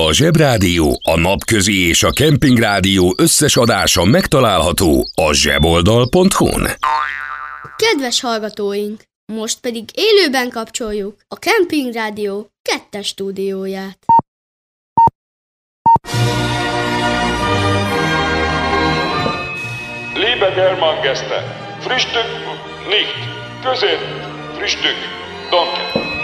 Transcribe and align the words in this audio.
A 0.00 0.12
Zsebrádió, 0.12 1.00
a 1.02 1.18
Napközi 1.18 1.88
és 1.88 2.02
a 2.02 2.10
Kempingrádió 2.10 3.14
összes 3.16 3.56
adása 3.56 4.04
megtalálható 4.04 5.08
a 5.14 5.32
zseboldal.hu-n. 5.32 6.68
Kedves 7.76 8.20
hallgatóink! 8.20 9.02
Most 9.32 9.60
pedig 9.60 9.84
élőben 9.94 10.50
kapcsoljuk 10.50 11.16
a 11.28 11.38
Kempingrádió 11.38 12.48
kettes 12.62 13.06
stúdióját. 13.06 13.98
Liebe 20.14 20.50
Germangäste, 20.54 21.38
Frühstück 21.80 22.28
nicht, 22.88 23.28
Közép, 23.62 24.00
Frühstück, 24.56 24.96
danke. 25.50 26.23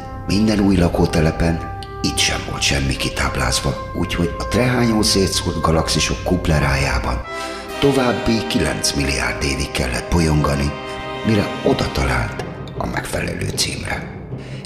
minden 0.27 0.59
új 0.59 0.75
lakótelepen, 0.75 1.79
itt 2.01 2.17
sem 2.17 2.39
volt 2.49 2.61
semmi 2.61 2.95
kitáblázva, 2.95 3.91
úgyhogy 3.99 4.35
a 4.39 4.47
trehányó 4.47 5.01
szétszórt 5.01 5.61
galaxisok 5.61 6.23
kuplerájában 6.23 7.21
további 7.81 8.47
9 8.47 8.93
milliárd 8.93 9.43
évig 9.43 9.71
kellett 9.71 10.11
bolyongani, 10.11 10.71
mire 11.25 11.47
oda 11.63 11.91
talált 11.91 12.43
a 12.77 12.85
megfelelő 12.85 13.49
címre. 13.55 14.19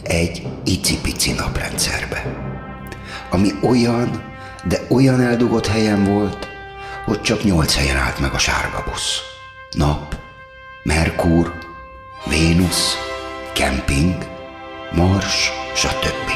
Egy 0.03 0.47
icipici 0.65 1.31
naprendszerbe. 1.31 2.25
Ami 3.29 3.49
olyan, 3.61 4.23
de 4.67 4.79
olyan 4.89 5.21
eldugott 5.21 5.67
helyen 5.67 6.03
volt, 6.03 6.47
hogy 7.05 7.21
csak 7.21 7.43
nyolc 7.43 7.75
helyen 7.75 7.97
állt 7.97 8.19
meg 8.19 8.33
a 8.33 8.37
sárga 8.37 8.83
busz. 8.89 9.19
Nap, 9.71 10.15
Merkur, 10.83 11.53
Vénusz, 12.25 12.97
kemping, 13.53 14.34
Mars, 14.95 15.51
stb. 15.75 16.31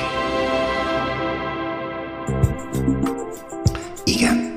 Igen, 4.03 4.55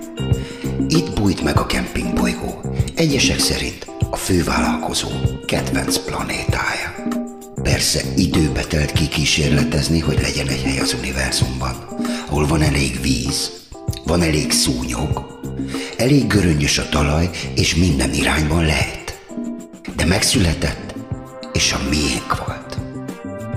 itt 0.89 1.12
bújt 1.12 1.42
meg 1.42 1.59
a 1.59 1.67
kempingbolygó, 1.67 2.61
egyesek 2.94 3.39
szerint 3.39 3.86
a 4.11 4.17
fővállalkozó 4.17 5.09
kedvenc 5.47 5.98
planétája. 5.98 6.94
Persze 7.62 8.00
időbe 8.17 8.64
telt 8.64 8.92
kikísérletezni, 8.92 9.98
hogy 10.00 10.20
legyen 10.20 10.48
egy 10.48 10.62
hely 10.62 10.78
az 10.78 10.94
univerzumban, 10.98 11.87
ahol 12.28 12.47
van 12.47 12.62
elég 12.62 13.00
víz, 13.00 13.50
van 14.05 14.22
elég 14.22 14.53
szúnyog, 14.53 15.41
elég 15.97 16.27
göröngyös 16.27 16.78
a 16.78 16.89
talaj, 16.89 17.31
és 17.55 17.75
minden 17.75 18.12
irányban 18.12 18.64
lehet. 18.64 19.20
De 19.97 20.05
megszületett, 20.05 20.94
és 21.53 21.72
a 21.72 21.89
miénk 21.89 22.47
volt. 22.47 22.52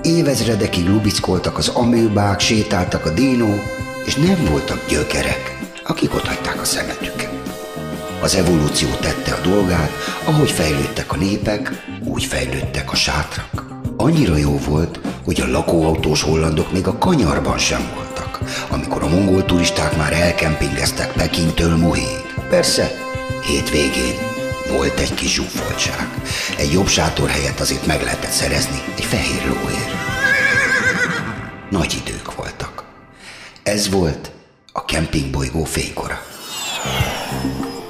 Évezredekig 0.06 0.88
lubickoltak 0.88 1.58
az 1.58 1.68
amőbák, 1.68 2.40
sétáltak 2.40 3.06
a 3.06 3.10
dínó, 3.10 3.54
és 4.04 4.14
nem 4.14 4.44
voltak 4.50 4.86
gyökerek, 4.88 5.58
akik 5.84 6.14
otthagyták 6.14 6.60
a 6.60 6.64
szemetüket. 6.64 7.30
Az 8.22 8.34
evolúció 8.34 8.88
tette 9.00 9.32
a 9.32 9.48
dolgát, 9.48 9.90
ahogy 10.24 10.50
fejlődtek 10.50 11.12
a 11.12 11.16
népek, 11.16 11.84
úgy 12.04 12.24
fejlődtek 12.24 12.92
a 12.92 12.94
sátrak. 12.94 13.66
Annyira 13.96 14.36
jó 14.36 14.58
volt, 14.58 15.00
hogy 15.24 15.40
a 15.40 15.50
lakóautós 15.50 16.22
hollandok 16.22 16.72
még 16.72 16.86
a 16.86 16.98
kanyarban 16.98 17.58
sem 17.58 17.90
voltak, 17.94 18.38
amikor 18.70 19.02
a 19.02 19.08
mongol 19.08 19.44
turisták 19.44 19.96
már 19.96 20.12
elkempingeztek 20.12 21.12
Pekintől 21.12 21.76
Muhéig. 21.76 22.34
Persze, 22.48 22.90
hétvégén 23.42 24.35
volt 24.70 25.00
egy 25.00 25.14
kis 25.14 25.32
zsúfoltság. 25.32 26.08
Egy 26.58 26.72
jobb 26.72 26.88
sátor 26.88 27.28
helyett 27.28 27.60
azért 27.60 27.86
meg 27.86 28.02
lehetett 28.02 28.30
szerezni 28.30 28.82
egy 28.96 29.04
fehér 29.04 29.46
lóért. 29.46 29.90
Nagy 31.70 32.02
idők 32.06 32.34
voltak. 32.34 32.84
Ez 33.62 33.90
volt 33.90 34.30
a 34.72 34.84
kempingbolygó 34.84 35.64
fénykora. 35.64 36.22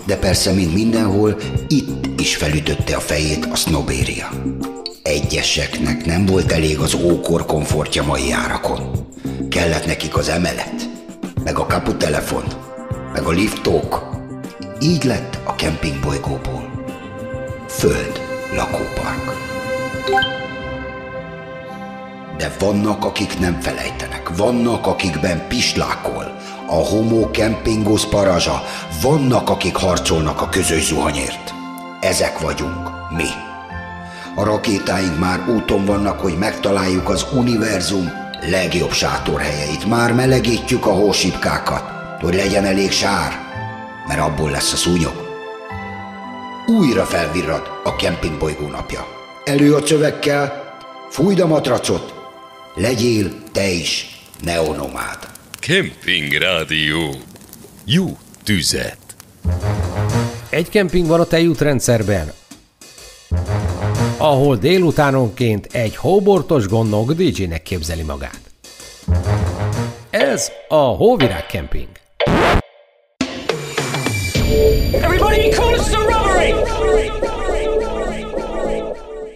De 0.06 0.16
persze, 0.16 0.52
mint 0.52 0.74
mindenhol, 0.74 1.36
itt 1.68 2.20
is 2.20 2.36
felütötte 2.36 2.96
a 2.96 3.00
fejét 3.00 3.44
a 3.44 3.56
sznobéria. 3.56 4.28
Egyeseknek 5.02 6.04
nem 6.04 6.26
volt 6.26 6.52
elég 6.52 6.78
az 6.78 6.94
ókor 6.94 7.46
komfortja 7.46 8.02
mai 8.02 8.32
árakon. 8.32 9.08
Kellett 9.48 9.86
nekik 9.86 10.16
az 10.16 10.28
emelet, 10.28 10.88
meg 11.44 11.58
a 11.58 11.66
kaputelefon, 11.66 12.44
meg 13.12 13.22
a 13.22 13.30
liftók. 13.30 14.08
Így 14.80 15.04
lett 15.04 15.38
a 15.44 15.54
kempingbolygóból. 15.54 16.65
Föld 17.78 18.20
lakópark. 18.54 19.36
De 22.36 22.52
vannak, 22.58 23.04
akik 23.04 23.38
nem 23.38 23.60
felejtenek, 23.60 24.36
vannak, 24.36 24.86
akikben 24.86 25.48
pislákol, 25.48 26.36
a 26.66 26.74
homo 26.74 27.30
kempingos 27.30 28.06
parazsa, 28.06 28.62
vannak, 29.02 29.50
akik 29.50 29.76
harcolnak 29.76 30.40
a 30.42 30.48
közös 30.48 30.84
zuhanyért. 30.84 31.54
Ezek 32.00 32.38
vagyunk, 32.38 32.88
mi. 33.16 33.28
A 34.34 34.44
rakétáink 34.44 35.18
már 35.18 35.48
úton 35.48 35.84
vannak, 35.84 36.20
hogy 36.20 36.38
megtaláljuk 36.38 37.08
az 37.08 37.26
univerzum 37.34 38.12
legjobb 38.40 38.92
sátorhelyeit. 38.92 39.86
Már 39.86 40.12
melegítjük 40.12 40.86
a 40.86 40.92
hósipkákat, 40.92 41.84
hogy 42.20 42.34
legyen 42.34 42.64
elég 42.64 42.90
sár, 42.90 43.32
mert 44.08 44.20
abból 44.20 44.50
lesz 44.50 44.72
a 44.72 44.76
szúnyog. 44.76 45.25
Újra 46.68 47.04
felvirrad 47.04 47.62
a 47.84 47.96
kempingbolygó 47.96 48.68
napja. 48.68 49.06
Elő 49.44 49.74
a 49.74 49.82
csövekkel, 49.82 50.74
fújd 51.10 51.40
a 51.40 51.46
matracot, 51.46 52.14
legyél 52.74 53.30
te 53.52 53.68
is 53.70 54.20
neonomád. 54.42 55.18
Kemping 55.60 56.32
Rádió. 56.32 57.14
Jó 57.84 58.18
tüzet. 58.44 58.98
Egy 60.48 60.68
kemping 60.68 61.06
van 61.06 61.20
a 61.20 61.24
tejútrendszerben, 61.24 62.32
ahol 64.16 64.56
délutánonként 64.56 65.66
egy 65.72 65.96
hóbortos 65.96 66.66
gondnok 66.68 67.12
DJ-nek 67.12 67.62
képzeli 67.62 68.02
magát. 68.02 68.40
Ez 70.10 70.50
a 70.68 70.74
Hóvirág 70.74 71.46
Kemping. 71.46 71.88
Everybody 74.92 75.48
calls 75.48 75.65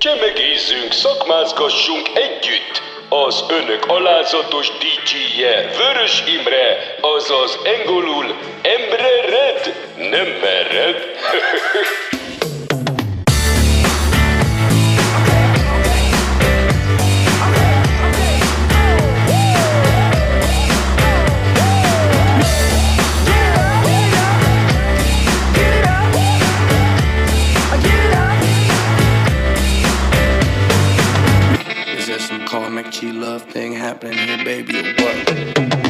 Csemegézzünk, 0.00 0.92
szakmázgassunk 0.92 2.08
együtt! 2.14 2.82
Az 3.08 3.44
önök 3.48 3.86
alázatos 3.86 4.68
DJ-je 4.68 5.70
Vörös 5.76 6.22
Imre, 6.26 6.94
azaz 7.00 7.58
engolul 7.64 8.24
Emre 8.62 9.20
Red, 9.20 9.74
nem 9.96 10.26
mered. 10.26 10.96
G 32.90 33.12
love 33.12 33.42
thing 33.42 33.72
happening 33.72 34.18
here, 34.18 34.44
baby, 34.44 34.80
or 34.80 34.94
what? 34.94 35.89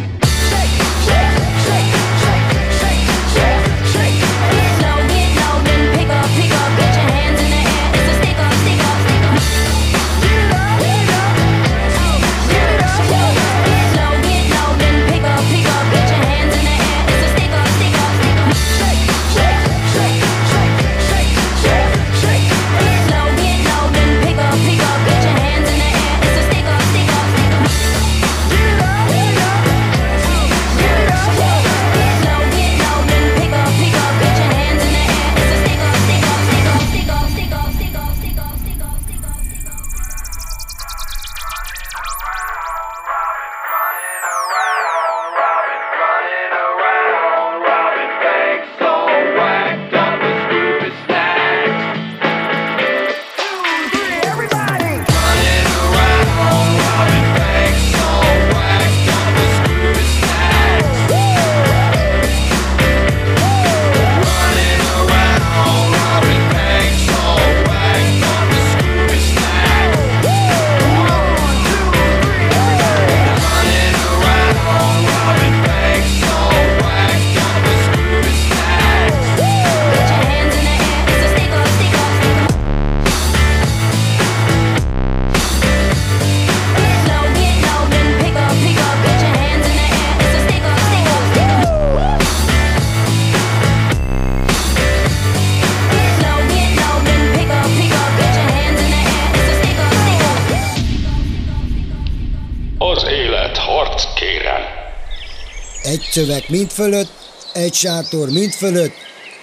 Szöveg 106.30 106.44
mind 106.48 106.70
fölött, 106.70 107.10
egy 107.52 107.74
sátor 107.74 108.28
mind 108.28 108.52
fölött, 108.52 108.94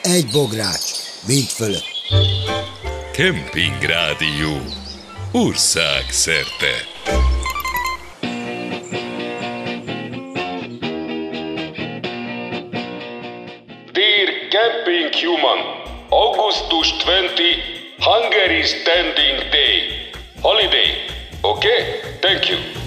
egy 0.03 0.25
bogrács 0.31 0.91
mind 1.27 1.47
fölött. 1.47 1.85
Kemping 3.13 3.81
Rádió. 3.81 4.57
Ország 5.31 6.05
szerte. 6.09 6.73
Dear 13.91 14.29
Camping 14.49 15.13
Human, 15.13 15.59
Augustus 16.09 16.91
20, 16.91 17.03
Hungary 17.99 18.63
Standing 18.63 19.49
Day. 19.49 19.79
Holiday. 20.41 20.91
Okay? 21.41 21.81
Thank 22.21 22.49
you. 22.49 22.86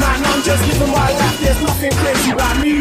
Man, 0.00 0.24
I'm 0.24 0.42
just 0.42 0.66
living 0.66 0.92
my 0.92 1.12
life. 1.12 1.40
There's 1.40 1.60
nothing 1.60 1.92
crazy 1.92 2.30
about 2.32 2.56
me. 2.64 2.74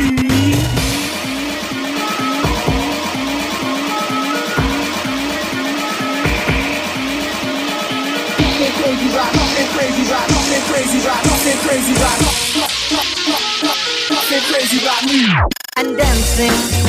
Crazy 8.79 9.09
about, 9.11 9.33
nothing 9.35 9.67
crazy 9.75 10.03
nothing 10.09 10.63
crazy 10.71 10.99
nothing 11.27 11.59
crazy 11.67 11.93
nothing 14.09 14.43
crazy 14.49 14.77
about 14.79 15.03
me. 15.05 15.19
and 15.77 15.97
dancing 15.97 16.88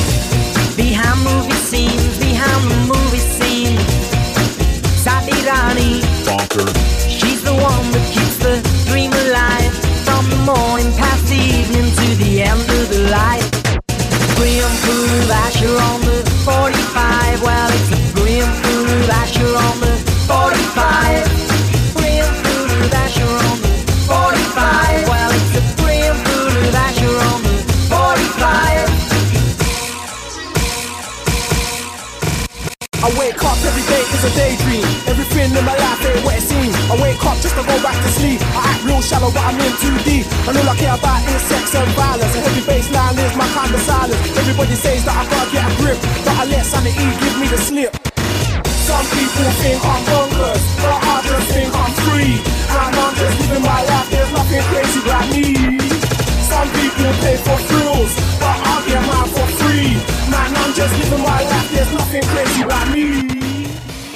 just 60.81 60.97
living 60.97 61.23
my 61.23 61.41
life. 61.53 61.69
There's 61.75 61.93
nothing 61.93 62.23
crazy 62.33 62.61
about 62.63 62.87
me. 62.93 63.05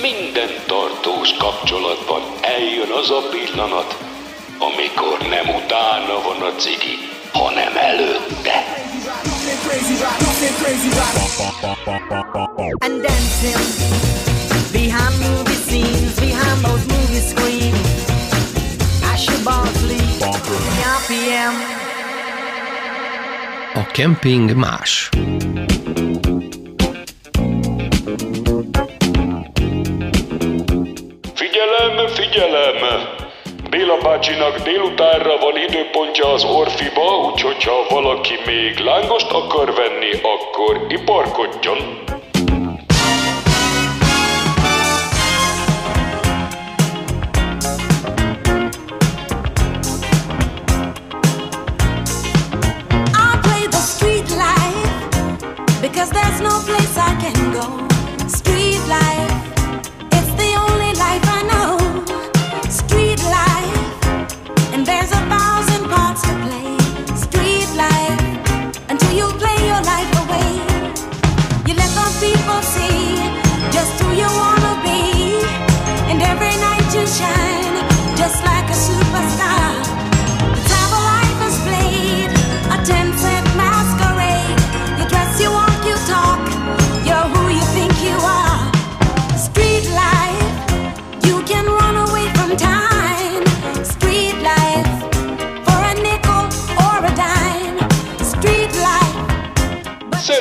Minden 0.08 0.52
tartós 0.68 1.30
kapcsolatban 1.44 2.22
eljön 2.58 2.92
az 3.02 3.10
a 3.10 3.22
pillanat, 3.34 3.90
amikor 4.68 5.18
nem 5.36 5.48
utána 5.60 6.16
van 6.28 6.42
a 6.50 6.52
cigi, 6.62 6.96
hanem 7.34 7.74
előtte. 7.90 8.58
And 12.80 13.02
dancing 13.02 13.66
behind 14.72 15.16
movie 15.26 15.60
scenes, 15.68 16.14
behind 16.20 16.60
those 16.66 16.86
movie 16.96 17.24
screens. 17.32 17.88
Asher 19.14 19.40
Bosley, 19.44 20.06
RPM. 20.98 21.54
A 23.74 23.86
kemping 23.92 24.56
más. 24.56 25.10
Figyelem, 31.56 32.08
figyelem! 32.08 32.76
Béla 33.70 33.98
bácsinak 33.98 34.58
délutánra 34.58 35.38
van 35.38 35.58
időpontja 35.58 36.32
az 36.32 36.44
Orfiba, 36.44 37.32
úgyhogy 37.32 37.64
ha 37.64 37.86
valaki 37.90 38.34
még 38.46 38.78
lángost 38.78 39.32
akar 39.32 39.74
venni, 39.74 40.12
akkor 40.22 40.86
iparkodjon. 40.90 42.04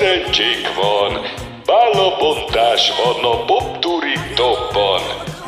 Szerencsénk 0.04 0.74
van! 0.74 1.20
Bálabontás 1.66 2.92
van 3.04 3.32
a 3.32 3.44
Popturi 3.44 4.18
Topban. 4.34 5.00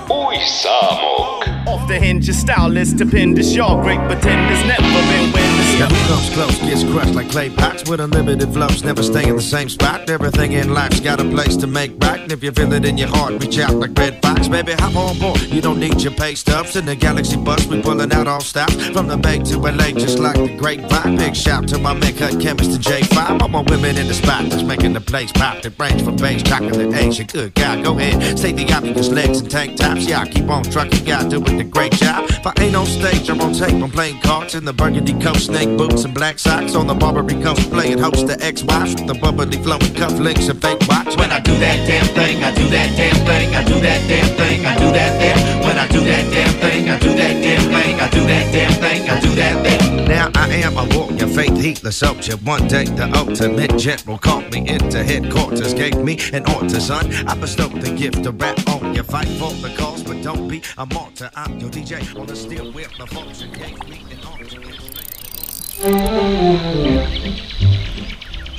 Új 0.08 0.36
számok! 0.36 1.45
Off 1.86 1.92
the 1.92 2.00
hinge, 2.00 2.26
your 2.26 2.34
style 2.34 2.76
is 2.76 2.90
stupendous. 2.90 3.54
Y'all 3.54 3.80
great 3.80 4.00
pretenders, 4.10 4.58
never 4.66 4.82
been 4.82 5.32
winners. 5.32 5.78
Now 5.78 5.86
who 5.86 6.08
comes 6.08 6.30
close 6.34 6.58
gets 6.58 6.82
crushed 6.82 7.14
like 7.14 7.30
clay 7.30 7.48
pots 7.48 7.88
with 7.88 8.00
unlimited 8.00 8.52
flows. 8.52 8.82
Never 8.82 9.04
stay 9.04 9.28
in 9.28 9.36
the 9.36 9.42
same 9.42 9.68
spot. 9.68 10.10
Everything 10.10 10.52
in 10.52 10.74
life's 10.74 10.98
got 10.98 11.20
a 11.20 11.24
place 11.24 11.56
to 11.58 11.68
make 11.68 11.96
back. 11.96 12.18
And 12.18 12.32
if 12.32 12.42
you 12.42 12.50
feel 12.50 12.72
it 12.72 12.84
in 12.84 12.98
your 12.98 13.08
heart, 13.08 13.40
reach 13.40 13.58
out 13.60 13.74
like 13.74 13.96
Red 13.96 14.20
Fox. 14.20 14.48
Baby, 14.48 14.72
hop 14.72 14.96
on 14.96 15.16
board. 15.20 15.40
You 15.42 15.60
don't 15.60 15.78
need 15.78 16.00
your 16.02 16.12
pay 16.12 16.34
stubs. 16.34 16.74
In 16.74 16.86
the 16.86 16.96
galaxy 16.96 17.36
bus, 17.36 17.64
we 17.68 17.80
pulling 17.80 18.12
out 18.12 18.26
all 18.26 18.40
stops. 18.40 18.74
From 18.88 19.06
the 19.06 19.16
Bay 19.16 19.38
to 19.38 19.58
LA, 19.58 19.92
just 19.92 20.18
like 20.18 20.34
the 20.34 20.56
great 20.56 20.80
grapevine. 20.88 21.16
Big 21.18 21.36
shout 21.36 21.68
to 21.68 21.78
my 21.78 21.94
man, 21.94 22.16
cut 22.16 22.40
chemist 22.40 22.72
and 22.72 22.82
J5. 22.82 23.42
All 23.42 23.48
my 23.48 23.60
women 23.60 23.96
in 23.96 24.08
the 24.08 24.14
spot 24.14 24.50
that's 24.50 24.64
making 24.64 24.94
the 24.94 25.00
place 25.00 25.30
pop. 25.30 25.62
That 25.62 25.78
range 25.78 26.02
from 26.02 26.16
base, 26.16 26.42
chocolate, 26.42 26.92
Asia. 26.94 27.24
Good 27.24 27.54
God, 27.54 27.84
go 27.84 27.96
ahead. 27.96 28.36
Say 28.36 28.50
the 28.50 28.72
obvious 28.72 29.08
legs 29.08 29.38
and 29.38 29.48
tank 29.48 29.76
tops. 29.76 30.04
Yeah, 30.08 30.22
I 30.22 30.28
keep 30.28 30.48
on 30.48 30.64
trucking. 30.64 31.04
God, 31.04 31.30
doing 31.30 31.58
the 31.58 31.75
great 31.76 31.92
job. 31.92 32.24
If 32.30 32.46
I 32.46 32.54
ain't 32.64 32.74
on 32.74 32.86
stage, 32.86 33.28
I'm 33.28 33.38
on 33.42 33.52
tape. 33.52 33.76
I'm 33.84 33.90
playing 33.90 34.20
cards 34.20 34.54
in 34.54 34.64
the 34.64 34.72
burgundy 34.72 35.12
coat, 35.20 35.36
snake 35.36 35.76
boots 35.76 36.04
and 36.04 36.14
black 36.14 36.38
socks 36.38 36.74
on 36.74 36.86
the 36.86 36.94
Barbary 36.94 37.36
coast. 37.42 37.70
Playing 37.70 37.98
host 37.98 38.26
to 38.28 38.36
ex-wives 38.42 38.94
with 38.94 39.06
the 39.06 39.14
bubbly 39.14 39.58
flowing 39.62 39.92
cufflinks 40.00 40.48
and 40.48 40.60
fake 40.62 40.80
watch. 40.88 41.12
When 41.20 41.30
I 41.30 41.40
do 41.40 41.52
that 41.58 41.78
damn 41.86 42.06
thing, 42.16 42.42
I 42.42 42.54
do 42.54 42.66
that 42.70 42.96
damn 42.96 43.18
thing, 43.28 43.54
I 43.54 43.62
do 43.62 43.78
that 43.80 44.00
damn 44.08 44.28
thing, 44.40 44.64
I 44.64 44.74
do 44.78 44.88
that 44.98 45.12
damn. 45.20 45.38
When 45.66 45.76
I 45.76 45.86
do 45.88 46.00
that 46.00 46.24
damn 46.32 46.54
thing, 46.64 46.88
I 46.88 46.98
do 46.98 47.12
that 47.12 47.34
damn 47.44 47.64
thing, 47.74 48.00
I 48.00 48.08
do 48.08 48.22
that 48.24 48.52
damn 48.52 48.72
thing, 48.80 49.10
I 49.10 49.20
do 49.20 49.34
that 49.34 49.54
thing. 49.64 50.08
Now 50.08 50.30
I 50.34 50.48
am 50.64 50.78
a 50.78 50.84
warrior, 50.96 51.15
faith 51.36 51.58
heedless 51.58 51.98
soldier. 51.98 52.34
One 52.38 52.66
day 52.66 52.84
the 52.84 53.12
ultimate 53.14 53.76
general 53.76 54.16
called 54.16 54.50
me 54.50 54.66
into 54.66 55.04
headquarters, 55.04 55.74
gave 55.74 55.98
me 55.98 56.18
an 56.32 56.50
order, 56.54 56.80
son. 56.80 57.12
I 57.28 57.34
bestowed 57.34 57.78
the 57.82 57.94
gift 57.94 58.24
of 58.24 58.40
rap 58.40 58.58
on 58.70 58.94
you. 58.94 59.02
Fight 59.02 59.28
for 59.38 59.52
the 59.60 59.74
cause, 59.76 60.02
but 60.02 60.22
don't 60.22 60.48
be 60.48 60.62
a 60.78 60.86
martyr. 60.86 61.30
I'm 61.36 61.58
your 61.60 61.68
DJ 61.68 62.18
on 62.18 62.26
the 62.26 62.34
steel 62.34 62.72
wheel. 62.72 62.88
The 62.98 63.06
function 63.06 63.52
gave 63.52 63.76
me 63.86 64.00
an 64.10 64.18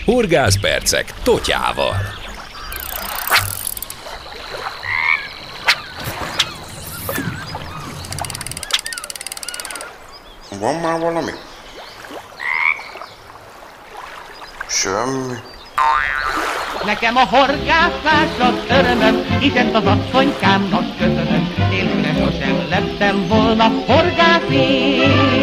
Horgászpercek 0.06 1.14
totyával. 1.24 1.96
Van 10.60 10.76
már 10.76 11.00
valami? 11.00 11.32
Semmi. 14.70 15.34
Nekem 16.86 17.16
a 17.16 17.26
horgászás 17.26 18.40
az 18.40 18.54
örömöm, 18.70 19.40
hiszen 19.40 19.76
az 19.76 19.86
asszonykámnak 19.86 20.98
köszönöm. 20.98 21.54
Nélküle 21.70 22.14
sosem 22.14 22.68
lettem 22.70 23.28
volna 23.28 23.68
horgász 23.68 24.50
én. 24.50 25.38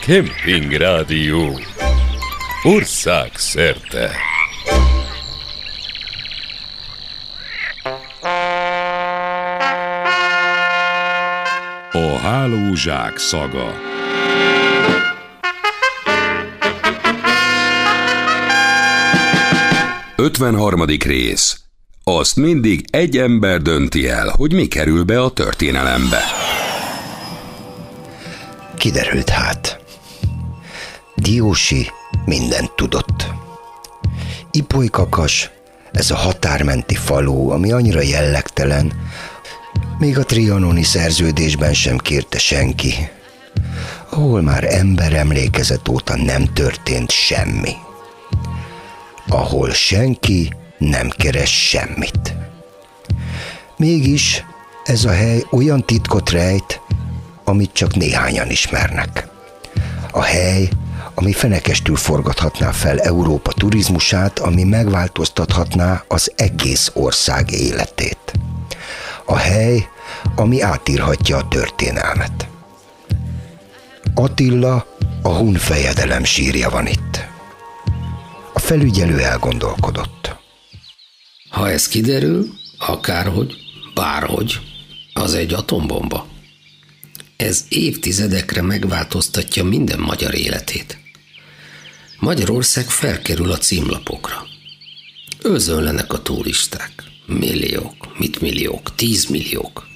Kemping 0.00 0.72
Rádió. 0.72 1.60
Ország 2.62 3.30
A 11.96 12.18
hálózsák 12.18 13.18
szaga. 13.18 13.72
Ötvenharmadik 20.16 21.04
rész. 21.04 21.60
Azt 22.04 22.36
mindig 22.36 22.84
egy 22.90 23.18
ember 23.18 23.62
dönti 23.62 24.08
el, 24.08 24.28
hogy 24.28 24.52
mi 24.52 24.66
kerül 24.66 25.04
be 25.04 25.22
a 25.22 25.30
történelembe. 25.30 26.20
Kiderült 28.78 29.28
hát. 29.28 29.80
Diósi 31.14 31.90
mindent 32.24 32.72
tudott. 32.72 33.26
Ipolykakas, 34.50 35.50
ez 35.92 36.10
a 36.10 36.16
határmenti 36.16 36.94
falu, 36.94 37.50
ami 37.50 37.72
annyira 37.72 38.00
jellegtelen, 38.00 38.92
még 39.98 40.18
a 40.18 40.24
trianoni 40.24 40.82
szerződésben 40.82 41.74
sem 41.74 41.98
kérte 41.98 42.38
senki, 42.38 42.94
ahol 44.10 44.42
már 44.42 44.64
ember 44.64 45.12
emlékezet 45.12 45.88
óta 45.88 46.16
nem 46.16 46.44
történt 46.52 47.10
semmi. 47.10 47.72
Ahol 49.28 49.70
senki 49.70 50.52
nem 50.78 51.08
keres 51.08 51.68
semmit. 51.68 52.34
Mégis 53.76 54.44
ez 54.84 55.04
a 55.04 55.10
hely 55.10 55.44
olyan 55.50 55.84
titkot 55.84 56.30
rejt, 56.30 56.80
amit 57.44 57.72
csak 57.72 57.94
néhányan 57.94 58.50
ismernek. 58.50 59.28
A 60.10 60.22
hely, 60.22 60.68
ami 61.14 61.32
fenekestül 61.32 61.96
forgathatná 61.96 62.70
fel 62.70 63.00
Európa 63.00 63.52
turizmusát, 63.52 64.38
ami 64.38 64.64
megváltoztathatná 64.64 66.04
az 66.08 66.32
egész 66.36 66.90
ország 66.94 67.50
életét. 67.50 68.32
A 69.26 69.36
hely, 69.36 69.88
ami 70.36 70.60
átírhatja 70.60 71.36
a 71.36 71.48
történelmet. 71.48 72.48
Attila, 74.14 74.86
a 75.22 75.28
hun 75.28 75.54
fejedelem 75.54 76.24
sírja 76.24 76.70
van 76.70 76.86
itt. 76.86 77.24
A 78.52 78.58
felügyelő 78.58 79.18
elgondolkodott. 79.20 80.36
Ha 81.50 81.70
ez 81.70 81.88
kiderül, 81.88 82.48
akárhogy, 82.78 83.54
bárhogy, 83.94 84.60
az 85.12 85.34
egy 85.34 85.52
atombomba. 85.52 86.26
Ez 87.36 87.64
évtizedekre 87.68 88.62
megváltoztatja 88.62 89.64
minden 89.64 90.00
magyar 90.00 90.34
életét. 90.34 90.98
Magyarország 92.18 92.90
felkerül 92.90 93.52
a 93.52 93.58
címlapokra. 93.58 94.46
Özönlenek 95.42 96.12
a 96.12 96.22
turisták. 96.22 97.05
Milliók, 97.26 98.18
mit 98.18 98.40
milliók, 98.40 98.94
tízmilliók. 98.94 99.86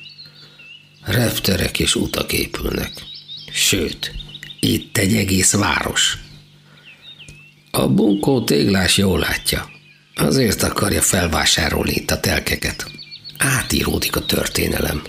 Repterek 1.05 1.79
és 1.79 1.95
utak 1.95 2.33
épülnek. 2.33 2.93
Sőt, 3.53 4.13
itt 4.61 4.97
egy 4.97 5.15
egész 5.15 5.53
város. 5.53 6.19
A 7.71 7.89
bunkó 7.89 8.45
téglás 8.45 8.97
jól 8.97 9.19
látja. 9.19 9.71
Azért 10.15 10.63
akarja 10.63 11.03
felvásárolni 11.03 11.93
itt 11.93 12.11
a 12.11 12.21
telkeket. 12.21 12.91
Átíródik 13.39 14.17
a 14.17 14.27
történelem. 14.27 15.03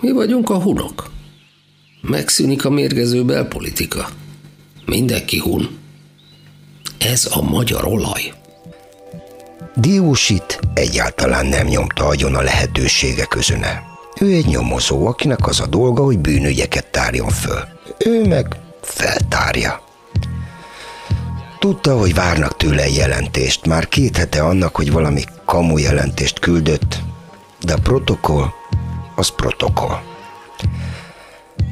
Mi 0.00 0.10
vagyunk 0.10 0.50
a 0.50 0.62
hunok. 0.62 1.10
Megszűnik 2.00 2.64
a 2.64 2.70
mérgező 2.70 3.24
belpolitika. 3.24 4.08
Mindenki 4.86 5.38
hun. 5.38 5.78
Ez 6.98 7.28
a 7.32 7.42
magyar 7.42 7.84
olaj. 7.84 8.32
Diósit 9.74 10.60
egyáltalán 10.74 11.46
nem 11.46 11.66
nyomta 11.66 12.06
agyon 12.06 12.34
a 12.34 12.40
lehetősége 12.40 13.24
közöne. 13.24 13.82
Ő 14.20 14.32
egy 14.32 14.46
nyomozó, 14.46 15.06
akinek 15.06 15.46
az 15.46 15.60
a 15.60 15.66
dolga, 15.66 16.04
hogy 16.04 16.18
bűnügyeket 16.18 16.86
tárjon 16.86 17.28
föl. 17.28 17.64
Ő 17.98 18.28
meg 18.28 18.56
feltárja. 18.82 19.82
Tudta, 21.58 21.98
hogy 21.98 22.14
várnak 22.14 22.56
tőle 22.56 22.88
jelentést. 22.88 23.66
Már 23.66 23.88
két 23.88 24.16
hete 24.16 24.42
annak, 24.42 24.76
hogy 24.76 24.92
valami 24.92 25.22
kamu 25.44 25.78
jelentést 25.78 26.38
küldött, 26.38 27.00
de 27.60 27.72
a 27.72 27.78
protokoll 27.82 28.46
az 29.16 29.28
protokoll. 29.28 29.98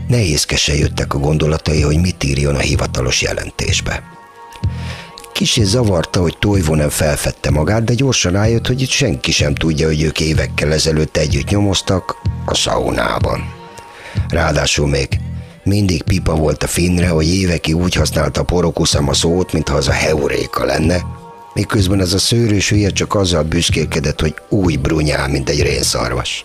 Nehézkesen 0.08 0.76
jöttek 0.76 1.14
a 1.14 1.18
gondolatai, 1.18 1.80
hogy 1.80 2.00
mit 2.00 2.24
írjon 2.24 2.54
a 2.54 2.58
hivatalos 2.58 3.22
jelentésbe. 3.22 4.02
Kicsi 5.32 5.64
zavarta, 5.64 6.20
hogy 6.20 6.38
Toivonen 6.38 6.90
felfedte 6.90 7.50
magát, 7.50 7.84
de 7.84 7.94
gyorsan 7.94 8.32
rájött, 8.32 8.66
hogy 8.66 8.82
itt 8.82 8.88
senki 8.88 9.30
sem 9.30 9.54
tudja, 9.54 9.86
hogy 9.86 10.02
ők 10.02 10.20
évekkel 10.20 10.72
ezelőtt 10.72 11.16
együtt 11.16 11.48
nyomoztak 11.48 12.16
a 12.44 12.54
saunában. 12.54 13.52
Ráadásul 14.28 14.88
még 14.88 15.08
mindig 15.64 16.02
pipa 16.02 16.34
volt 16.34 16.62
a 16.62 16.66
finnre, 16.66 17.08
hogy 17.08 17.28
évekig 17.28 17.76
úgy 17.76 17.94
használta 17.94 18.42
porokuszam 18.42 19.08
a 19.08 19.14
szót, 19.14 19.52
mintha 19.52 19.76
az 19.76 19.88
a 19.88 19.92
heuréka 19.92 20.64
lenne, 20.64 21.00
miközben 21.54 22.00
ez 22.00 22.12
a 22.12 22.18
szőrös 22.18 22.70
hülye 22.70 22.90
csak 22.90 23.14
azzal 23.14 23.42
büszkélkedett, 23.42 24.20
hogy 24.20 24.34
új 24.48 24.76
brunyál, 24.76 25.28
mint 25.28 25.48
egy 25.48 25.62
rénszarvas. 25.62 26.44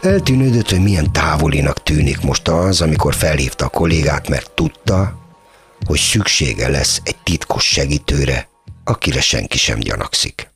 Eltűnődött, 0.00 0.70
hogy 0.70 0.82
milyen 0.82 1.12
távolinak 1.12 1.82
tűnik 1.82 2.20
most 2.20 2.48
az, 2.48 2.80
amikor 2.80 3.14
felhívta 3.14 3.64
a 3.64 3.68
kollégát, 3.68 4.28
mert 4.28 4.50
tudta, 4.50 5.23
hogy 5.84 5.98
szüksége 5.98 6.68
lesz 6.68 7.00
egy 7.04 7.16
titkos 7.24 7.64
segítőre, 7.64 8.48
akire 8.84 9.20
senki 9.20 9.58
sem 9.58 9.78
gyanakszik. 9.78 10.48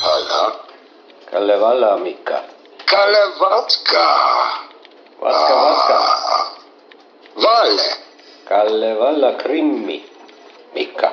Halla? 0.00 0.64
Kalle 1.30 1.56
Valla, 1.56 1.96
Mikka. 1.96 2.44
Kalle 2.86 3.24
Vatska. 3.38 4.06
Vatska, 5.20 5.54
Vatska. 5.54 5.98
Valle. 7.34 7.96
Kalle 8.48 8.94
Valla 8.94 9.36
Krimmi, 9.36 10.04
Mikka. 10.74 11.12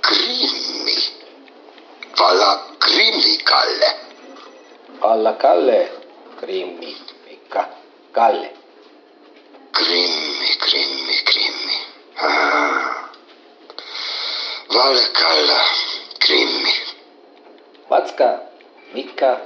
Krimmi. 0.00 0.92
Valla 2.16 2.66
Krimmi, 2.78 3.36
Kalle. 3.44 3.90
Alla 5.00 5.36
Kalle 5.36 5.90
Krimmi, 6.40 6.96
Mikka. 7.28 7.68
Kalle. 8.12 8.61
Krimmi, 9.72 10.56
Krimmi, 10.58 11.16
Krimmi. 11.24 11.76
Ah. 12.20 13.08
Valle 14.74 15.06
Kalle, 15.20 15.58
Krimmi. 16.18 16.72
Vatska, 17.90 18.28
Mikka. 18.94 19.40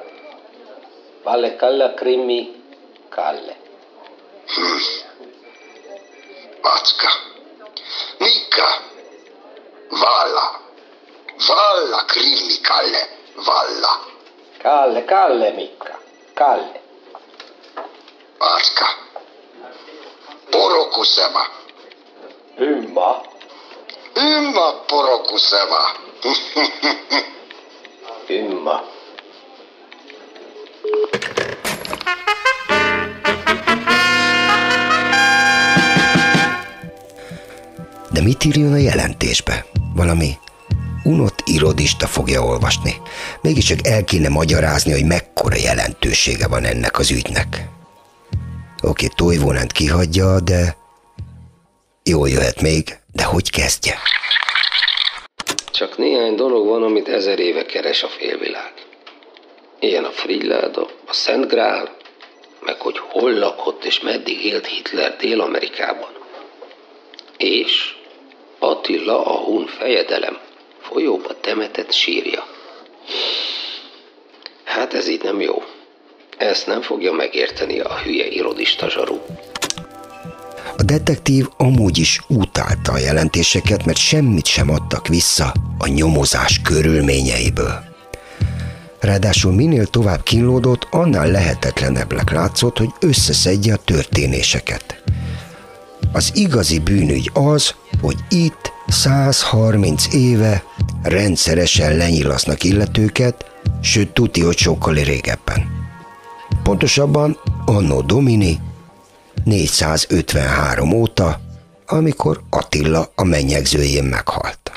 Valle 1.24 1.50
Kalle 1.50 1.94
Krimmi, 1.98 2.40
Kalle. 3.10 3.56
Hmm. 4.54 4.80
Vatska. 6.64 7.10
Mikka. 8.20 8.68
Valla. 9.90 10.44
Valla, 11.48 12.04
Krimmi, 12.08 12.58
Kalle. 12.62 13.02
Valla. 13.46 13.92
Kalle, 14.62 15.02
Kalle, 15.02 15.50
Mikka. 15.52 15.94
Kalle. 16.34 16.75
Porokusema. 21.16 21.44
Hymma. 22.56 23.22
Ymma 24.16 24.72
porokusema. 24.86 25.82
Ymma. 28.28 28.82
De 38.10 38.22
mit 38.22 38.44
írjon 38.44 38.72
a 38.72 38.76
jelentésbe? 38.76 39.64
Valami 39.94 40.38
unott 41.04 41.42
irodista 41.44 42.06
fogja 42.06 42.42
olvasni. 42.42 42.94
Mégiscsak 43.40 43.86
el 43.86 44.04
kéne 44.04 44.28
magyarázni, 44.28 44.92
hogy 44.92 45.04
mekkora 45.04 45.56
jelentősége 45.56 46.48
van 46.48 46.64
ennek 46.64 46.98
az 46.98 47.10
ügynek. 47.10 47.68
Oké, 48.82 49.06
Toivonánt 49.06 49.72
kihagyja, 49.72 50.40
de 50.40 50.84
jól 52.08 52.28
jöhet 52.28 52.60
még, 52.60 52.84
de 53.12 53.24
hogy 53.24 53.50
kezdje? 53.50 53.98
Csak 55.70 55.98
néhány 55.98 56.34
dolog 56.34 56.66
van, 56.66 56.82
amit 56.82 57.08
ezer 57.08 57.38
éve 57.38 57.66
keres 57.66 58.02
a 58.02 58.08
félvilág. 58.08 58.72
Ilyen 59.80 60.04
a 60.04 60.10
Frigyláda, 60.10 60.88
a 61.06 61.12
Szent 61.12 61.48
Grál, 61.48 61.96
meg 62.60 62.80
hogy 62.80 62.98
hol 62.98 63.32
lakott 63.32 63.84
és 63.84 64.00
meddig 64.00 64.44
élt 64.44 64.66
Hitler 64.66 65.16
Dél-Amerikában. 65.16 66.08
És 67.36 67.94
Attila 68.58 69.24
a 69.24 69.36
hun 69.36 69.66
fejedelem 69.66 70.38
folyóba 70.80 71.40
temetett 71.40 71.92
sírja. 71.92 72.46
Hát 74.64 74.94
ez 74.94 75.08
így 75.08 75.22
nem 75.22 75.40
jó. 75.40 75.62
Ezt 76.36 76.66
nem 76.66 76.82
fogja 76.82 77.12
megérteni 77.12 77.80
a 77.80 77.98
hülye 77.98 78.26
irodista 78.26 78.90
zsaru. 78.90 79.18
Detektív 80.86 81.48
amúgy 81.56 81.98
is 81.98 82.20
utálta 82.28 82.92
a 82.92 82.98
jelentéseket, 82.98 83.84
mert 83.84 83.98
semmit 83.98 84.46
sem 84.46 84.70
adtak 84.70 85.08
vissza 85.08 85.54
a 85.78 85.86
nyomozás 85.86 86.60
körülményeiből. 86.62 87.84
Ráadásul 89.00 89.52
minél 89.52 89.86
tovább 89.86 90.22
kínlódott, 90.22 90.86
annál 90.90 91.30
lehetetlenebbnek 91.30 92.30
látszott, 92.30 92.78
hogy 92.78 92.88
összeszedje 93.00 93.74
a 93.74 93.82
történéseket. 93.84 95.02
Az 96.12 96.30
igazi 96.34 96.78
bűnügy 96.78 97.30
az, 97.34 97.74
hogy 98.00 98.16
itt 98.28 98.72
130 98.88 100.14
éve 100.14 100.64
rendszeresen 101.02 101.96
lenyilasznak 101.96 102.64
illetőket, 102.64 103.44
sőt 103.82 104.12
tuti, 104.12 104.40
hogy 104.42 104.58
sokkal 104.58 104.94
régebben. 104.94 105.64
Pontosabban 106.62 107.38
Anno 107.64 108.02
Domini 108.02 108.60
453 109.46 110.92
óta, 110.92 111.36
amikor 111.86 112.40
Attila 112.50 113.04
a 113.14 113.24
mennyegzőjén 113.24 114.04
meghalt. 114.04 114.70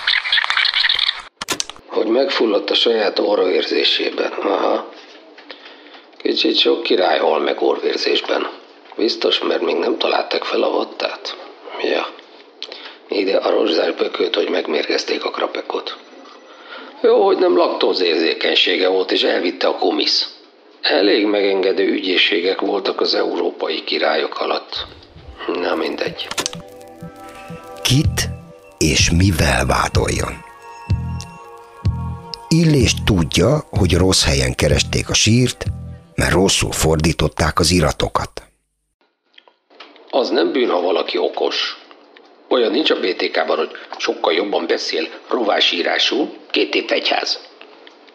Hogy 1.86 2.08
megfulladt 2.08 2.70
a 2.70 2.74
saját 2.74 3.20
orraérzésében. 3.20 4.32
Aha. 4.32 4.90
Kicsit 6.18 6.58
sok 6.58 6.84
király 6.84 7.20
hal 7.20 7.40
meg 7.40 7.62
orvérzésben. 7.62 8.50
Biztos, 8.96 9.40
mert 9.40 9.62
még 9.62 9.76
nem 9.76 9.98
találták 9.98 10.44
fel 10.44 10.64
a 10.64 10.70
vattát. 10.70 11.38
Ja. 11.82 12.08
Ide 13.08 13.38
a 13.38 13.50
rozsdás 13.50 13.92
bököt, 13.92 14.36
hogy 14.36 14.50
megmérgezték 14.50 15.26
a 15.26 15.30
krapekot. 15.30 15.98
Jó, 17.02 17.26
hogy 17.26 17.38
nem 17.38 17.58
laktózérzékenysége 17.58 18.88
volt, 18.88 19.12
és 19.12 19.24
elvitte 19.24 19.68
a 19.68 19.78
komisz. 19.78 20.38
Elég 20.82 21.26
megengedő 21.26 21.92
ügyészségek 21.92 22.62
voltak 22.62 23.02
az 23.02 23.14
európai 23.16 23.84
királyok 23.84 24.40
alatt. 24.40 24.88
Na 25.48 25.76
mindegy. 25.76 26.28
Kit 27.84 28.30
és 28.78 29.12
mivel 29.12 29.66
vádoljon? 29.66 30.34
Illés 32.48 32.94
tudja, 33.06 33.64
hogy 33.70 33.94
rossz 33.94 34.26
helyen 34.26 34.56
keresték 34.56 35.10
a 35.10 35.14
sírt, 35.14 35.66
mert 36.16 36.32
rosszul 36.32 36.72
fordították 36.72 37.60
az 37.60 37.72
iratokat. 37.72 38.44
Az 40.10 40.30
nem 40.30 40.52
bűn, 40.52 40.70
ha 40.70 40.82
valaki 40.82 41.18
okos. 41.18 41.78
Olyan 42.48 42.72
nincs 42.72 42.90
a 42.90 43.00
BTK-ban, 43.00 43.58
hogy 43.58 43.72
sokkal 43.98 44.34
jobban 44.34 44.68
beszél 44.68 45.08
rovásírású, 45.30 46.34
két 46.52 46.76
év 46.76 46.86
egyház. 46.92 47.49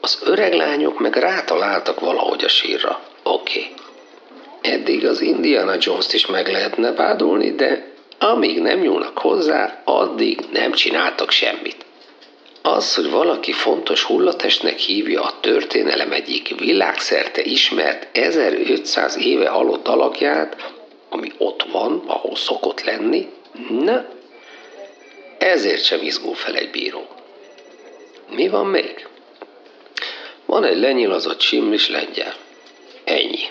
Az 0.04 0.18
öreg 0.24 0.52
lányok 0.52 0.98
meg 0.98 1.16
rátaláltak 1.16 2.00
valahogy 2.00 2.44
a 2.44 2.48
sírra. 2.48 3.00
Oké. 3.22 3.58
Okay. 3.58 4.72
Eddig 4.72 5.06
az 5.06 5.20
Indiana 5.20 5.74
Jones-t 5.78 6.12
is 6.12 6.26
meg 6.26 6.48
lehetne 6.48 6.92
vádolni, 6.92 7.54
de 7.54 7.92
amíg 8.18 8.60
nem 8.60 8.78
nyúlnak 8.78 9.18
hozzá, 9.18 9.82
addig 9.84 10.40
nem 10.52 10.72
csináltak 10.72 11.30
semmit. 11.30 11.84
Az, 12.62 12.94
hogy 12.94 13.10
valaki 13.10 13.52
fontos 13.52 14.02
hullatestnek 14.02 14.78
hívja 14.78 15.22
a 15.22 15.40
történelem 15.40 16.12
egyik 16.12 16.58
világszerte 16.58 17.42
ismert 17.42 18.16
1500 18.16 19.16
éve 19.16 19.48
halott 19.48 19.88
alakját, 19.88 20.72
ami 21.08 21.32
ott 21.38 21.62
van, 21.72 22.02
ahol 22.06 22.36
szokott 22.36 22.84
lenni, 22.84 23.28
na, 23.68 24.04
ezért 25.38 25.84
sem 25.84 26.02
izgul 26.02 26.34
fel 26.34 26.54
egy 26.54 26.70
bíró. 26.70 27.06
Mi 28.30 28.48
van 28.48 28.66
még? 28.66 29.06
Van 30.54 30.64
egy 30.64 30.78
lenyilazott 30.78 31.40
simlis 31.40 31.88
lengyel. 31.88 32.34
Ennyi. 33.04 33.42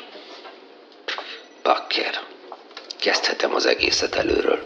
Bakker. 1.63 2.13
Kezdhetem 2.99 3.55
az 3.55 3.65
egészet 3.65 4.15
előről. 4.15 4.59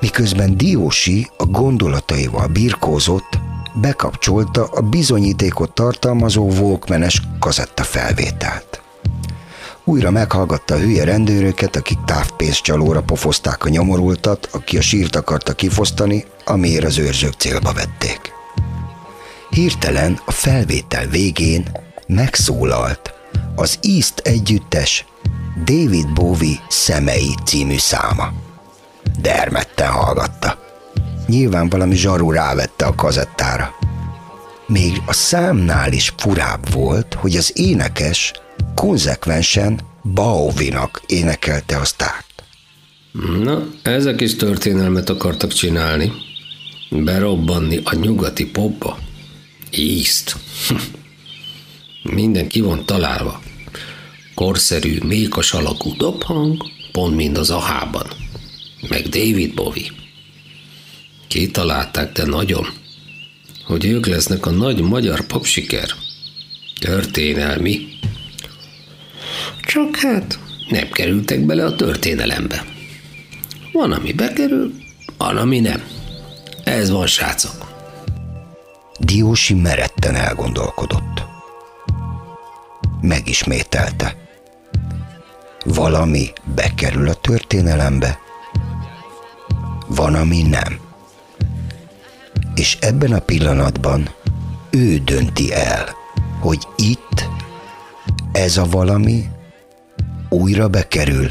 Miközben 0.00 0.56
Diósi 0.56 1.26
a 1.36 1.44
gondolataival 1.44 2.46
birkózott, 2.46 3.28
bekapcsolta 3.80 4.64
a 4.64 4.80
bizonyítékot 4.80 5.74
tartalmazó 5.74 6.50
Walkmanes 6.50 7.20
kazetta 7.40 7.82
felvételt. 7.82 8.80
Újra 9.84 10.10
meghallgatta 10.10 10.74
a 10.74 10.78
hülye 10.78 11.04
rendőröket, 11.04 11.76
akik 11.76 11.98
távpénzcsalóra 12.06 13.02
pofozták 13.02 13.64
a 13.64 13.68
nyomorultat, 13.68 14.48
aki 14.52 14.76
a 14.76 14.82
sírt 14.82 15.16
akarta 15.16 15.52
kifosztani, 15.52 16.24
amiért 16.44 16.84
az 16.84 16.98
őrzők 16.98 17.32
célba 17.32 17.72
vették. 17.72 18.34
Hirtelen 19.54 20.20
a 20.24 20.30
felvétel 20.30 21.06
végén 21.06 21.64
megszólalt 22.06 23.12
az 23.54 23.78
East 23.82 24.18
együttes 24.18 25.04
David 25.64 26.12
Bowie 26.12 26.60
Szemei 26.68 27.34
című 27.44 27.76
száma. 27.78 28.32
Dermedten 29.20 29.90
hallgatta. 29.90 30.58
Nyilván 31.26 31.68
valami 31.68 31.94
zsaru 31.94 32.30
rávette 32.30 32.86
a 32.86 32.94
kazettára. 32.94 33.74
Még 34.66 35.02
a 35.06 35.12
számnál 35.12 35.92
is 35.92 36.12
furább 36.16 36.72
volt, 36.72 37.14
hogy 37.14 37.36
az 37.36 37.52
énekes 37.54 38.32
konzekvensen 38.74 39.80
Baovinak 40.14 41.02
énekelte 41.06 41.76
a 41.76 41.84
sztárt. 41.84 42.44
Na, 43.42 43.66
ezek 43.82 44.20
is 44.20 44.36
történelmet 44.36 45.10
akartak 45.10 45.52
csinálni. 45.52 46.12
Berobbanni 46.90 47.80
a 47.84 47.94
nyugati 47.94 48.46
popba. 48.46 48.98
East. 49.78 50.36
Minden 52.02 52.48
ki 52.48 52.60
van 52.60 52.86
találva. 52.86 53.42
Korszerű, 54.34 54.98
mékos 55.02 55.52
alakú 55.52 55.96
dobhang, 55.96 56.64
pont 56.92 57.16
mind 57.16 57.38
az 57.38 57.50
ahában. 57.50 58.06
Meg 58.88 59.02
David 59.08 59.54
Bowie. 59.54 59.90
Kitalálták, 61.28 62.12
de 62.12 62.24
nagyon, 62.24 62.66
hogy 63.64 63.84
ők 63.84 64.06
lesznek 64.06 64.46
a 64.46 64.50
nagy 64.50 64.80
magyar 64.80 65.26
popsiker. 65.26 65.88
Történelmi. 66.80 67.86
Csak 69.60 69.96
hát 69.96 70.38
nem 70.68 70.90
kerültek 70.90 71.40
bele 71.46 71.64
a 71.64 71.74
történelembe. 71.74 72.64
Van, 73.72 73.92
ami 73.92 74.12
bekerül, 74.12 74.72
van, 75.16 75.36
ami 75.36 75.60
nem. 75.60 75.82
Ez 76.64 76.90
van, 76.90 77.06
srácok. 77.06 77.63
Diósi 78.98 79.54
meretten 79.54 80.14
elgondolkodott. 80.14 81.24
Megismételte. 83.00 84.16
Valami 85.64 86.32
bekerül 86.54 87.08
a 87.08 87.14
történelembe, 87.14 88.18
van, 89.86 90.14
ami 90.14 90.42
nem. 90.42 90.80
És 92.54 92.78
ebben 92.80 93.12
a 93.12 93.18
pillanatban 93.18 94.14
ő 94.70 94.98
dönti 94.98 95.52
el, 95.52 95.88
hogy 96.40 96.68
itt 96.76 97.28
ez 98.32 98.56
a 98.56 98.66
valami 98.66 99.28
újra 100.28 100.68
bekerül, 100.68 101.30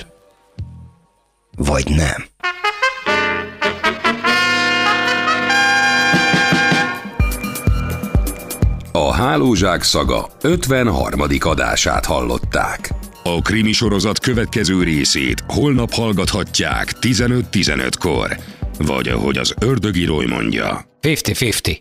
vagy 1.56 1.90
nem. 1.96 2.33
A 9.14 9.16
Hálózsák 9.16 9.84
szaga 9.84 10.30
53. 10.42 11.22
adását 11.40 12.06
hallották. 12.06 12.90
A 13.24 13.42
krimi 13.42 13.72
sorozat 13.72 14.20
következő 14.20 14.84
részét 14.84 15.44
holnap 15.48 15.94
hallgathatják 15.94 16.94
15.15-kor. 17.02 18.38
Vagy 18.78 19.08
ahogy 19.08 19.38
az 19.38 19.54
ördögírói 19.62 20.28
mondja. 20.28 20.86
50-50. 21.02 21.78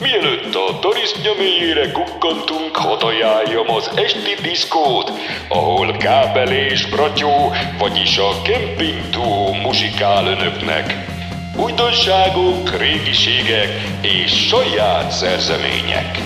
Mielőtt 0.00 0.54
a 0.54 0.78
tarisztja 0.80 1.32
mélyére 1.38 1.92
kukkantunk, 1.92 2.76
hadd 2.76 3.02
ajánljam 3.02 3.70
az 3.70 3.90
esti 3.96 4.42
diszkót, 4.42 5.12
ahol 5.48 5.96
kábel 5.96 6.52
és 6.52 6.86
bratyó, 6.86 7.52
vagyis 7.78 8.18
a 8.18 8.42
kemping 8.42 9.00
duó 9.10 9.52
muzsikál 9.52 10.26
önöknek. 10.26 11.13
Újdonságok, 11.56 12.76
régiségek 12.76 13.68
és 14.00 14.46
saját 14.46 15.10
szerzemények. 15.10 16.18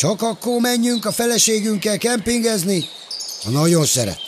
Csak 0.00 0.22
akkor 0.22 0.60
menjünk 0.60 1.04
a 1.04 1.12
feleségünkkel 1.12 1.98
kempingezni, 1.98 2.84
ha 3.44 3.50
nagyon 3.50 3.84
szeret. 3.84 4.20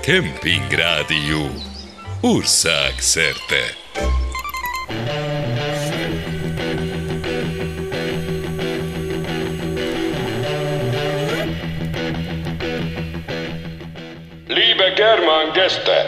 Kemping 0.00 0.70
Rádió. 0.70 1.50
Ország 2.20 2.94
szerte. 2.98 3.62
Liebe 14.48 14.92
Germán 14.96 15.52
Gäste! 15.52 16.00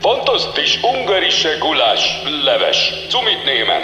Fantastisch 0.00 0.84
ungarische 0.84 1.58
Gulasch, 1.58 2.04
leves, 2.44 2.78
zu 3.08 3.20
mitnehmen. 3.20 3.82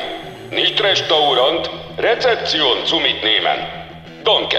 Nicht 0.51 0.81
Restaurant, 0.81 1.71
Rezeption 2.03 2.87
zu 2.87 2.99
mitnehmen. 2.99 3.59
Danke. 4.25 4.57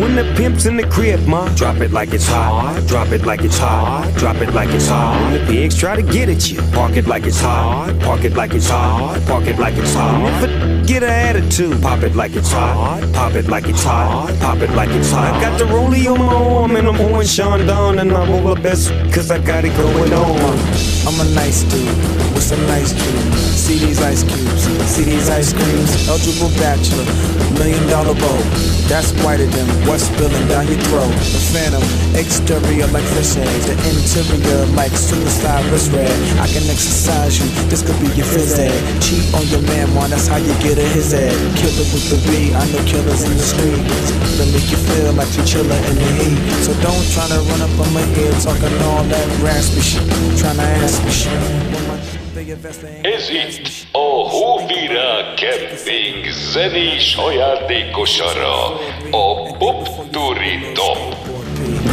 When 0.00 0.16
the 0.16 0.24
pimp's 0.34 0.66
in 0.66 0.76
the 0.76 0.82
crib, 0.82 1.24
ma, 1.28 1.48
drop 1.54 1.76
it 1.76 1.92
like 1.92 2.12
it's 2.12 2.26
hot. 2.26 2.82
Drop 2.88 3.12
it 3.12 3.24
like 3.24 3.42
it's 3.42 3.56
hot. 3.56 4.12
Drop 4.16 4.36
it 4.36 4.52
like 4.52 4.70
it's 4.70 4.88
hot. 4.88 5.20
When 5.22 5.34
the 5.34 5.46
pigs 5.46 5.76
try 5.76 5.94
to 5.94 6.02
get 6.02 6.28
at 6.28 6.50
you, 6.50 6.60
park 6.72 6.96
it 6.96 7.06
like 7.06 7.24
it's 7.24 7.40
hot. 7.40 7.96
Park 8.00 8.24
it 8.24 8.34
like 8.34 8.52
it's 8.52 8.68
hot. 8.68 9.20
Park 9.26 9.46
it 9.46 9.60
like 9.60 9.76
it's 9.76 9.94
hot. 9.94 10.42
If 10.42 10.50
a 10.50 10.86
get 10.86 11.04
an 11.04 11.10
attitude, 11.10 11.80
pop 11.80 12.02
it 12.02 12.16
like 12.16 12.34
it's 12.34 12.50
hot. 12.50 13.08
Pop 13.12 13.34
it 13.34 13.46
like 13.46 13.68
it's 13.68 13.84
hot. 13.84 14.36
Pop 14.40 14.58
it 14.58 14.70
like 14.70 14.90
it's 14.90 15.12
hot. 15.12 15.34
I 15.34 15.40
got 15.40 15.56
the 15.56 15.66
rollie 15.66 16.10
on 16.10 16.18
my 16.18 16.34
arm 16.34 16.74
and 16.74 16.88
I'm 16.88 16.96
pouring 16.96 17.28
Sean 17.28 17.64
down 17.64 18.00
and 18.00 18.10
I'm 18.10 18.30
over 18.32 18.60
best 18.60 18.90
cause 19.14 19.30
I 19.30 19.38
got 19.38 19.64
it 19.64 19.76
going 19.76 20.12
on. 20.12 20.58
I'm 21.06 21.20
a 21.20 21.34
nice 21.34 21.62
dude 21.62 21.86
with 22.34 22.42
some 22.42 22.66
nice 22.66 22.92
dreams. 22.92 23.39
See 23.60 23.76
these 23.76 24.00
ice 24.00 24.24
cubes, 24.24 24.64
see 24.88 25.04
these 25.04 25.28
ice 25.28 25.52
creams. 25.52 26.08
Eligible 26.08 26.48
bachelor, 26.56 27.04
million 27.60 27.84
dollar 27.86 28.16
bow. 28.16 28.40
That's 28.88 29.12
whiter 29.22 29.46
than 29.46 29.68
what's 29.86 30.08
spilling 30.08 30.48
down 30.48 30.66
your 30.66 30.80
throat. 30.88 31.12
The 31.30 31.40
phantom, 31.52 31.84
exterior 32.16 32.88
like 32.88 33.04
fish 33.14 33.36
eggs, 33.36 33.68
the 33.68 33.76
interior 33.86 34.64
like 34.74 34.90
suicide 34.96 35.62
wrist 35.70 35.92
red. 35.92 36.10
I 36.40 36.48
can 36.48 36.64
exercise 36.72 37.38
you, 37.38 37.46
this 37.68 37.84
could 37.84 38.00
be 38.00 38.08
your 38.16 38.26
phys 38.26 38.58
ed. 38.58 38.74
Cheat 39.04 39.22
on 39.36 39.46
your 39.52 39.62
man, 39.68 39.92
man, 39.94 40.10
that's 40.10 40.26
how 40.26 40.40
you 40.40 40.56
get 40.64 40.80
a 40.80 40.86
his 40.96 41.12
head. 41.12 41.36
Killer 41.54 41.86
with 41.92 42.10
the 42.10 42.18
B, 42.26 42.50
I 42.56 42.64
know 42.72 42.82
killers 42.88 43.22
in 43.22 43.36
the 43.36 43.44
streets. 43.44 44.10
That 44.40 44.48
make 44.56 44.66
you 44.72 44.80
feel 44.88 45.12
like 45.14 45.30
you're 45.36 45.46
chilling 45.46 45.84
in 45.84 45.94
the 46.00 46.10
heat. 46.18 46.40
So 46.64 46.72
don't 46.80 47.06
try 47.12 47.28
to 47.28 47.38
run 47.44 47.60
up 47.60 47.76
on 47.78 47.92
my 47.92 48.02
head 48.16 48.34
talking 48.40 48.72
all 48.88 49.04
that 49.04 49.28
raspy 49.44 49.84
shit. 49.84 50.02
Trying 50.40 50.56
to 50.56 50.66
ask 50.80 51.04
me 51.04 51.12
shit. 51.12 51.89
Ez 53.02 53.30
itt 53.30 53.68
a 53.92 54.28
Hóvirág 54.28 55.34
Camping 55.36 56.30
zenés 56.30 57.14
ajándékosara, 57.16 58.66
a 59.10 59.56
Pop 59.58 59.88
Turito. 60.10 61.29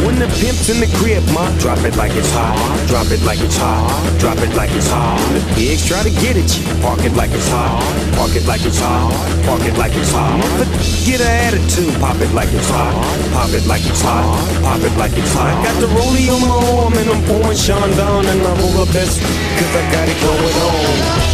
When 0.04 0.18
the 0.18 0.28
pimp's 0.38 0.68
in 0.68 0.80
the 0.80 0.90
crib, 0.98 1.22
ma, 1.34 1.46
drop 1.58 1.78
it 1.86 1.96
like 1.96 2.14
it's 2.14 2.30
hot. 2.32 2.54
Drop 2.88 3.06
it 3.10 3.22
like 3.22 3.40
it's 3.40 3.56
hot. 3.56 3.86
Drop 4.18 4.38
it 4.38 4.54
like 4.54 4.70
it's 4.74 4.90
hot. 4.90 5.18
The 5.34 5.42
pigs 5.54 5.86
try 5.86 6.02
to 6.02 6.10
get 6.10 6.36
at 6.36 6.50
you, 6.58 6.66
park 6.82 7.04
it 7.04 7.14
like 7.14 7.30
it's 7.30 7.48
hot. 7.48 7.78
Park 8.16 8.34
it 8.34 8.46
like 8.46 8.64
it's 8.64 8.78
hot. 8.78 9.10
Park 9.46 9.62
it 9.62 9.76
like 9.78 9.94
it's 9.94 10.10
hot. 10.10 10.38
But 10.58 10.68
get 11.06 11.20
an 11.20 11.30
attitude, 11.46 11.94
pop 12.00 12.18
it 12.18 12.32
like 12.34 12.50
it's 12.52 12.70
hot. 12.70 12.94
Pop 13.32 13.50
it 13.54 13.66
like 13.66 13.84
it's 13.86 14.02
hot. 14.02 14.26
Pop 14.62 14.82
it 14.82 14.94
like 14.98 15.14
it's 15.14 15.32
hot. 15.34 15.54
Got 15.64 15.76
the 15.80 15.88
rollie 15.94 16.28
on 16.30 16.42
my 16.42 16.58
arm 16.78 16.94
and 16.98 17.08
I'm 17.08 17.22
pouring 17.30 17.56
Sean 17.56 17.90
down 17.94 18.26
and 18.26 18.40
I'm 18.42 18.60
over 18.64 18.90
best 18.92 19.22
cause 19.22 19.72
I 19.78 19.84
got 19.94 20.06
it 20.10 20.18
going 20.18 20.56
on. 20.66 21.28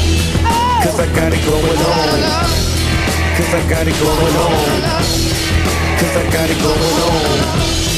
Cause 0.84 0.98
I 1.00 1.06
got 1.16 1.32
it 1.32 1.42
going 1.48 1.80
on. 1.80 2.64
Cause 3.36 3.52
I 3.56 3.62
got 3.68 3.86
it 3.88 3.96
going 3.96 4.36
on. 4.36 4.58
Cause 5.98 6.14
I 6.16 6.24
got 6.32 6.48
it 6.50 6.58
going 6.60 6.98
on. 7.08 7.93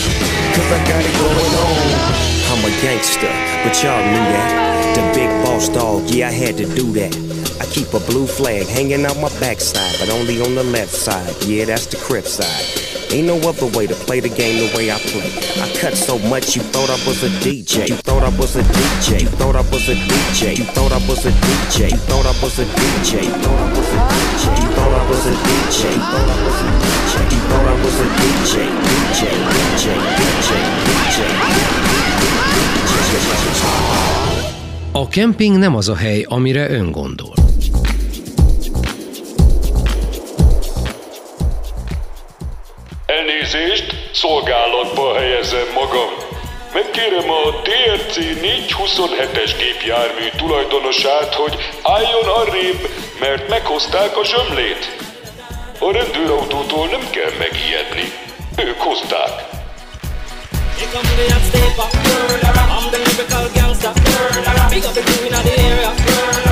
Cause 0.56 0.72
I 0.72 0.78
got 0.88 1.04
it 1.04 1.12
going 1.20 1.52
on. 1.60 2.16
I'm 2.48 2.64
a 2.64 2.72
gangster, 2.80 3.28
but 3.62 3.76
y'all 3.82 4.02
knew 4.06 4.24
that. 4.32 4.96
The 4.96 5.02
big 5.12 5.28
boss 5.44 5.68
dog, 5.68 6.08
yeah, 6.08 6.28
I 6.28 6.32
had 6.32 6.56
to 6.56 6.64
do 6.74 6.90
that. 6.92 7.14
I 7.60 7.66
keep 7.66 7.92
a 7.92 8.00
blue 8.00 8.26
flag 8.26 8.66
hanging 8.66 9.04
out 9.04 9.18
my 9.18 9.28
backside, 9.38 9.96
but 10.00 10.08
only 10.08 10.40
on 10.40 10.54
the 10.54 10.64
left 10.64 10.92
side. 10.92 11.34
Yeah, 11.44 11.66
that's 11.66 11.84
the 11.84 11.98
crib 11.98 12.24
side. 12.24 12.86
Ain't 13.10 13.26
no 13.26 13.36
other 13.48 13.66
way 13.76 13.86
to 13.86 13.94
play 13.94 14.20
the 14.20 14.28
game 14.28 14.58
the 14.58 14.76
way 14.76 14.90
I 14.90 14.98
play. 14.98 15.30
I 15.62 15.66
cut 15.78 15.94
so 15.94 16.18
much 16.18 16.56
you 16.56 16.62
thought 16.74 16.90
I 16.90 16.98
was 17.06 17.22
a 17.22 17.30
DJ. 17.38 17.88
You 17.88 17.96
thought 17.96 18.22
I 18.22 18.30
was 18.36 18.56
a 18.56 18.62
DJ. 18.62 19.22
You 19.22 19.28
thought 19.38 19.54
I 19.54 19.62
was 19.70 19.88
a 19.88 19.94
DJ. 19.94 20.58
You 20.58 20.64
thought 20.64 20.90
I 20.92 20.98
was 21.08 21.24
a 21.24 21.30
DJ. 21.30 21.90
You 21.92 21.98
thought 22.08 22.26
I 22.26 22.34
was 22.42 22.58
a 22.58 22.64
DJ. 22.64 23.22
You 23.22 23.36
thought 23.38 23.62
I 23.62 23.70
was 23.70 23.86
a 23.86 23.86
DJ. 23.86 24.58
You 24.58 24.68
thought 24.74 24.92
I 24.92 25.02
was 25.08 25.26
a 25.26 25.34
DJ. 25.46 25.86
You 25.86 26.02
thought 26.02 26.28
I 26.28 26.38
was 26.42 26.58
a 26.60 26.70
DJ. 26.74 27.14
You 27.30 27.40
thought 27.46 27.66
I 27.66 27.76
was 27.84 27.96
a 28.00 28.08
DJ. 28.18 28.52
DJ. 28.84 29.20
DJ. 29.54 29.86
DJ. 30.18 30.56
DJ. 30.86 31.18
A 34.92 35.08
kemping 35.08 35.58
nem 35.58 35.74
az 35.74 35.88
a 35.88 35.96
hely, 35.96 36.24
amire 36.28 36.70
ön 36.70 36.90
gondol. 36.90 37.45
Elnézést, 43.46 43.94
szolgálatba 44.12 45.14
helyezem 45.14 45.68
magam. 45.74 46.11
Megkérem 46.72 47.30
a 47.30 47.62
TRC 47.62 48.16
427-es 48.16 49.50
gépjármű 49.59 50.28
tulajdonosát, 50.37 51.35
hogy 51.35 51.56
álljon 51.82 52.24
arrébb, 52.24 52.88
mert 53.20 53.48
meghozták 53.48 54.16
a 54.16 54.24
zsömlét. 54.24 54.96
A 55.78 55.92
rendőrautótól 55.92 56.87
nem 56.87 57.11
kell 57.11 57.32
megijedni. 57.38 58.12
Ők 58.56 58.80
hozták. 58.80 59.35
Here 60.78 60.90
come 60.92 61.26
the. 65.42 66.45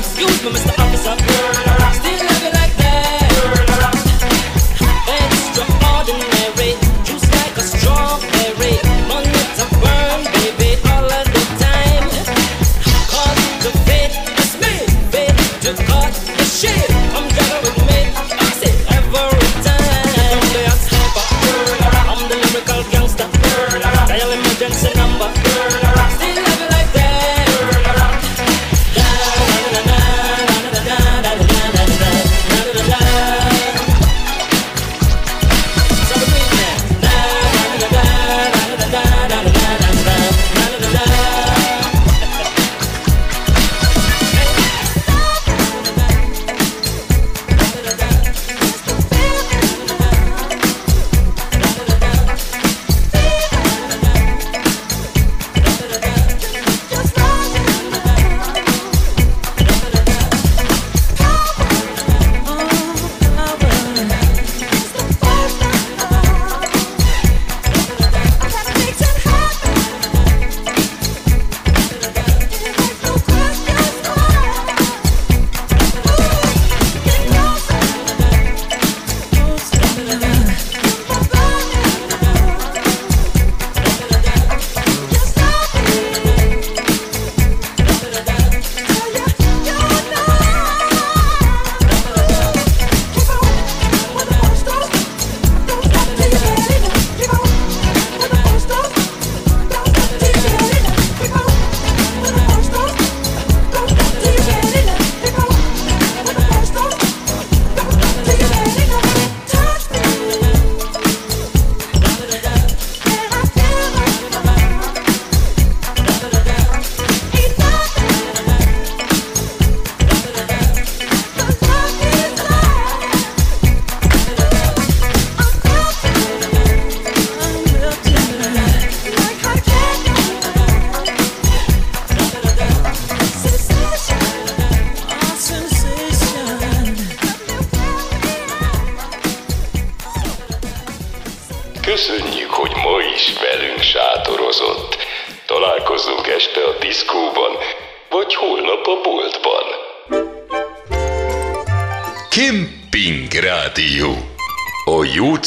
Excuse 0.00 0.42
me, 0.42 0.50
Mr. 0.52 0.72
Officer. 0.78 1.79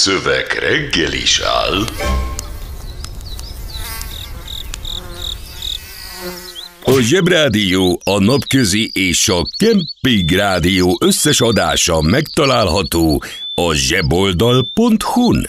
Szöveg 0.04 0.52
reggel 0.60 1.14
is 1.14 1.40
áll. 1.40 1.84
A 6.84 7.00
Zsebrádió, 7.00 8.02
a 8.04 8.20
Napközi 8.20 8.90
és 8.94 9.30
a 9.30 9.42
Kemping 9.58 10.30
Rádió 10.30 10.98
összes 11.02 11.42
adása 11.42 12.02
megtalálható 12.02 13.24
a 13.54 13.74
zseboldal.hu-n. 13.74 15.48